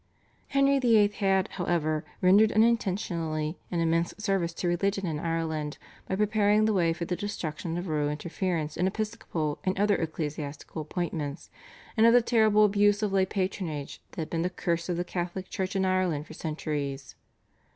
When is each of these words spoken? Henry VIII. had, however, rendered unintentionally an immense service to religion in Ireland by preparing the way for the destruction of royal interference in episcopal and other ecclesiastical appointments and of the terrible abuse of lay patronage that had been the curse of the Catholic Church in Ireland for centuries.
Henry 0.47 0.79
VIII. 0.79 1.09
had, 1.09 1.47
however, 1.49 2.03
rendered 2.23 2.51
unintentionally 2.53 3.59
an 3.69 3.79
immense 3.81 4.15
service 4.17 4.51
to 4.55 4.67
religion 4.67 5.05
in 5.05 5.19
Ireland 5.19 5.77
by 6.07 6.15
preparing 6.15 6.65
the 6.65 6.73
way 6.73 6.91
for 6.91 7.05
the 7.05 7.15
destruction 7.15 7.77
of 7.77 7.87
royal 7.87 8.09
interference 8.09 8.77
in 8.77 8.87
episcopal 8.87 9.59
and 9.63 9.77
other 9.79 9.97
ecclesiastical 9.97 10.81
appointments 10.81 11.51
and 11.95 12.07
of 12.07 12.13
the 12.13 12.21
terrible 12.23 12.65
abuse 12.65 13.03
of 13.03 13.13
lay 13.13 13.27
patronage 13.27 14.01
that 14.13 14.21
had 14.23 14.29
been 14.31 14.41
the 14.41 14.49
curse 14.49 14.89
of 14.89 14.97
the 14.97 15.03
Catholic 15.05 15.49
Church 15.51 15.75
in 15.75 15.85
Ireland 15.85 16.25
for 16.25 16.33
centuries. 16.33 17.13